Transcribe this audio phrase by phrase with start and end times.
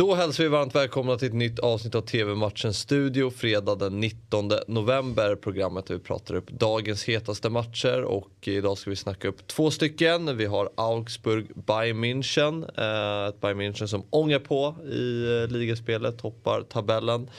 [0.00, 4.50] Då hälsar vi varmt välkomna till ett nytt avsnitt av TV-matchen Studio fredag den 19
[4.66, 5.36] november.
[5.36, 9.70] Programmet där vi pratar upp dagens hetaste matcher och idag ska vi snacka upp två
[9.70, 10.36] stycken.
[10.36, 12.62] Vi har Augsburg Bayern München.
[12.62, 17.30] Eh, ett Bayern München som ångar på i eh, ligaspelet, toppar tabellen.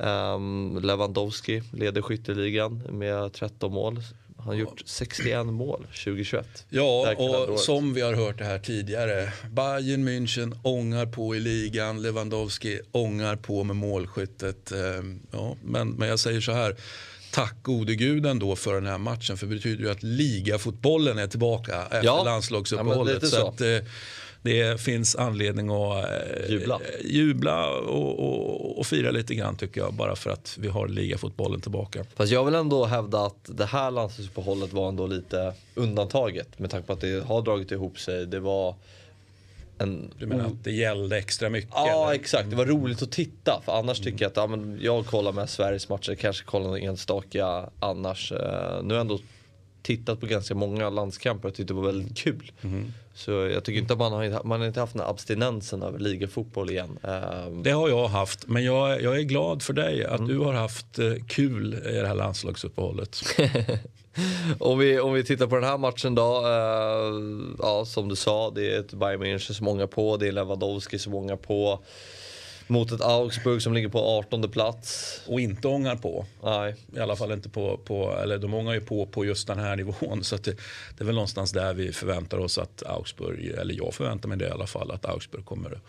[0.00, 4.00] Ehm, Lewandowski leder skytteligan med 13 mål.
[4.38, 6.66] Han har gjort 61 mål 2021.
[6.68, 9.32] Ja, och som vi har hört det här tidigare.
[9.50, 12.02] Bayern München ångar på i ligan.
[12.02, 14.72] Lewandowski ångar på med målskyttet.
[14.72, 16.76] Ehm, ja, men, men jag säger så här.
[17.32, 19.36] Tack gode gud ändå för den här matchen.
[19.36, 22.24] För det betyder ju att ligafotbollen är tillbaka efter ja.
[22.24, 23.22] landslagsuppehållet.
[23.22, 23.48] Ja, så.
[23.48, 23.78] Att, eh,
[24.42, 29.94] det finns anledning att eh, jubla, jubla och, och, och, fira lite grann tycker jag.
[29.94, 32.04] Bara för att vi har ligafotbollen tillbaka.
[32.16, 36.58] Fast jag vill ändå hävda att det här landslagsuppehållet var ändå lite undantaget.
[36.58, 38.26] Med tanke på att det har dragit ihop sig.
[38.26, 38.74] Det var
[39.78, 40.10] en...
[40.18, 41.70] Du menar att det gällde extra mycket?
[41.74, 42.20] Ja eller?
[42.20, 43.62] exakt, det var roligt att titta.
[43.64, 44.12] För annars mm.
[44.12, 48.32] tycker jag att ja, men jag kollar med Sveriges matcher, kanske kollar någon enstaka annars.
[48.32, 48.38] Uh,
[48.82, 49.18] nu ändå
[49.82, 52.52] tittat på ganska många landskamper och tyckte det var väldigt kul.
[52.62, 52.92] Mm.
[53.14, 55.98] Så jag tycker inte att man har, man har inte haft den här abstinensen över
[55.98, 56.98] ligafotboll igen.
[57.02, 57.62] Um...
[57.62, 60.28] Det har jag haft, men jag, jag är glad för dig att mm.
[60.28, 63.22] du har haft uh, kul i det här landslagsuppehållet.
[64.58, 66.40] om, vi, om vi tittar på den här matchen då.
[66.40, 70.32] Uh, ja, som du sa, det är ett Bayern München som många på, det är
[70.32, 71.80] Lewandowski som många på
[72.68, 75.20] mot ett Augsburg som ligger på 18 plats.
[75.26, 76.26] Och inte ångar på.
[76.42, 76.74] Nej.
[76.96, 79.76] I alla fall inte på, på eller de ångar ju på på just den här
[79.82, 80.24] nivån.
[80.24, 80.50] Så det,
[80.96, 84.46] det, är väl någonstans där vi förväntar oss att Augsburg, eller jag förväntar mig det
[84.46, 85.80] i alla fall, att Augsburg kommer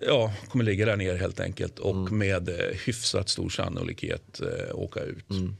[0.00, 2.18] ja, kommer ligga där nere helt enkelt och mm.
[2.18, 5.30] med eh, hyfsat stor sannolikhet eh, åka ut.
[5.30, 5.56] Mm.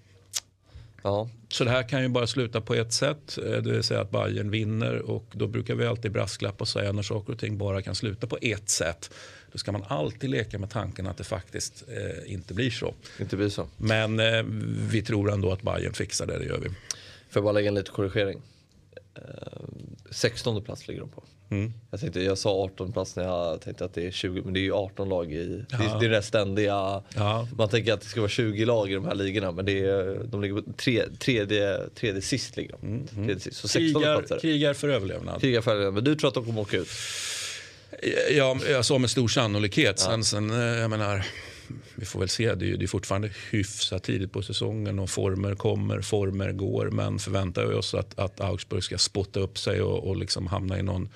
[1.03, 1.29] Ja.
[1.49, 4.11] Så det här kan ju bara sluta på ett sätt, eh, det vill säga att
[4.11, 7.83] Bayern vinner och då brukar vi alltid brasklappa och säga när saker och ting bara
[7.83, 9.11] kan sluta på ett sätt.
[9.53, 12.95] Då ska man alltid leka med tanken att det faktiskt eh, inte blir så.
[13.21, 13.67] Inte blir så.
[13.77, 14.43] Men eh,
[14.91, 16.69] vi tror ändå att Bayern fixar det, det gör vi.
[16.69, 16.75] Får
[17.33, 18.43] jag bara lägga en liten korrigering?
[20.09, 21.23] Eh, 16 plats ligger de på.
[21.51, 21.73] Mm.
[21.91, 24.61] Jag, tänkte, jag sa 18 plats när jag tänkte att det är 20, men det
[24.61, 25.79] är ju 18 lag i, ja.
[25.79, 27.03] det, det är det ständiga.
[27.15, 27.49] Ja.
[27.59, 30.25] Man tänker att det ska vara 20 lag i de här ligorna men det är,
[30.25, 32.57] de ligger på tre, tredje, tredje sist.
[32.57, 32.87] Ligger de.
[32.87, 33.07] Mm.
[33.07, 33.57] Tredje sist.
[33.57, 34.39] Så 16 krigar, platser.
[34.39, 35.41] krigar för överlevnad.
[35.41, 35.95] Krigar för överlevnad.
[35.95, 36.89] Men du tror att de kommer åka ut?
[38.31, 39.97] Ja, jag sa med stor sannolikhet.
[40.05, 40.11] Ja.
[40.11, 41.27] Sen, sen, eh, jag menar,
[41.95, 42.55] vi får väl se.
[42.55, 46.91] Det är, det är fortfarande hyfsat tidigt på säsongen och former kommer, former går.
[46.91, 50.79] Men förväntar vi oss att, att Augsburg ska spotta upp sig och, och liksom hamna
[50.79, 51.09] i någon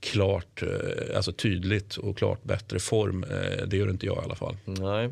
[0.00, 3.24] klart, eh, alltså tydligt och klart bättre form.
[3.24, 4.56] Eh, det gör inte jag i alla fall.
[4.64, 5.10] Nej.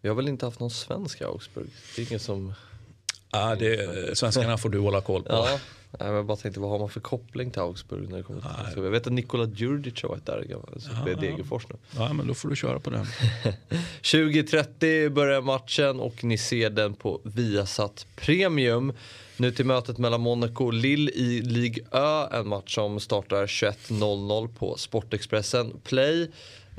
[0.00, 1.66] Vi har väl inte haft någon svensk Augsburg?
[1.96, 2.54] Det är ingen som...
[3.30, 5.32] Ja, det, svenskarna får du hålla koll på.
[5.32, 5.60] Ja.
[6.00, 8.82] Nej, jag bara tänkte vad har man för koppling till Augsburg när det kommer till
[8.82, 10.46] Jag vet att Nikola Djurdjic har varit där,
[10.78, 11.76] så ja, Degerfors nu.
[11.96, 13.04] Ja men då får du köra på den.
[14.02, 18.92] 20.30 börjar matchen och ni ser den på Viasat Premium.
[19.36, 22.26] Nu till mötet mellan Monaco och Lille i Ligue Ö.
[22.32, 26.30] En match som startar 21.00 på Sportexpressen Play.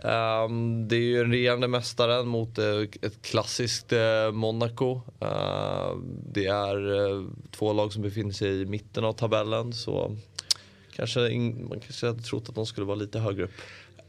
[0.04, 5.02] Um, det är ju den regerande mästaren mot uh, ett klassiskt uh, Monaco.
[5.24, 5.98] Uh,
[6.34, 10.18] det är uh, två lag som befinner sig i mitten av tabellen så
[10.96, 13.52] kanske in, man kanske hade trott att de skulle vara lite högre upp.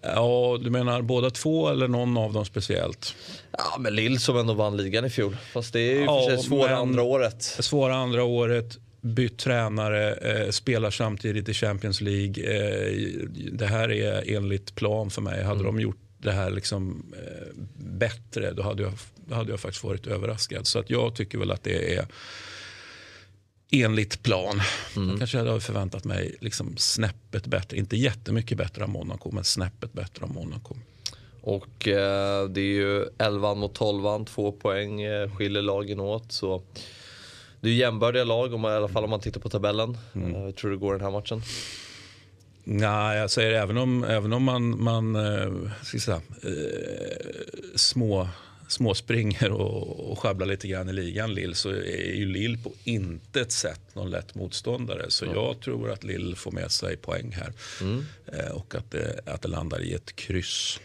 [0.01, 3.15] Ja, du menar båda två eller någon av dem speciellt?
[3.51, 5.37] Ja, men Lill som ändå vann ligan i fjol.
[5.53, 7.43] Fast det är ju ja, för sig svåra andra året.
[7.43, 12.45] Svåra andra året bytt tränare, eh, spelar samtidigt i Champions League.
[12.45, 15.43] Eh, det här är enligt plan för mig.
[15.43, 15.77] Hade mm.
[15.77, 18.93] de gjort det här liksom, eh, bättre då hade, jag,
[19.27, 20.67] då hade jag faktiskt varit överraskad.
[20.67, 22.07] Så att jag tycker väl att det är
[23.71, 24.61] enligt plan.
[24.97, 25.09] Mm.
[25.09, 27.77] Jag kanske hade förväntat mig liksom snäppet bättre.
[27.77, 30.77] Inte jättemycket bättre än Monaco, men snäppet bättre än Monaco.
[31.41, 36.33] Och eh, det är ju 11 mot 12, två poäng eh, skiljer lagen åt.
[36.33, 36.63] Så
[37.65, 39.99] det är jämbördiga lag, om, i alla fall om man tittar på tabellen.
[40.15, 40.35] Mm.
[40.35, 41.43] Uh, tror du det går den här matchen?
[42.65, 46.53] Nej, jag säger även om, även om man, man uh, ska säga, uh,
[47.75, 48.29] små,
[48.69, 53.53] småspringer och, och sjabblar lite grann i ligan, Lill, så är ju Lill på intet
[53.53, 55.11] sätt någon lätt motståndare.
[55.11, 55.37] Så mm.
[55.37, 57.53] jag tror att Lill får med sig poäng här.
[57.81, 58.05] Mm.
[58.53, 60.81] och att det, att det landar i ett kryss.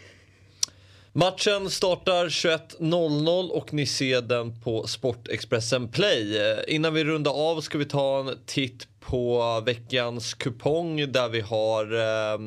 [1.12, 6.40] Matchen startar 21.00 och ni ser den på Sportexpressen Play.
[6.68, 11.84] Innan vi rundar av ska vi ta en titt på veckans kupong där vi har
[11.94, 12.38] eh,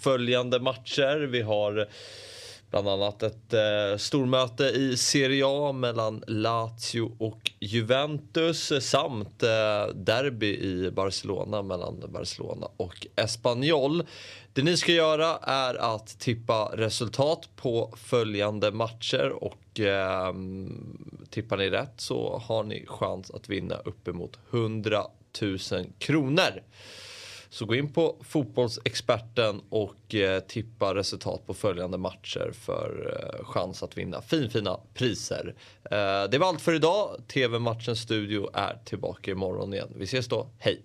[0.00, 1.26] följande matcher.
[1.26, 1.88] Vi har
[2.70, 10.56] Bland annat ett eh, stormöte i Serie A mellan Lazio och Juventus samt eh, derby
[10.56, 14.02] i Barcelona mellan Barcelona och Espanyol.
[14.52, 20.34] Det ni ska göra är att tippa resultat på följande matcher och eh,
[21.30, 25.04] tippar ni rätt så har ni chans att vinna uppemot 100
[25.42, 25.58] 000
[25.98, 26.62] kronor.
[27.50, 33.82] Så gå in på Fotbollsexperten och eh, tippa resultat på följande matcher för eh, chans
[33.82, 35.54] att vinna finfina priser.
[35.84, 37.22] Eh, det var allt för idag.
[37.28, 39.92] TV-matchens studio är tillbaka imorgon igen.
[39.96, 40.46] Vi ses då.
[40.58, 40.82] Hej!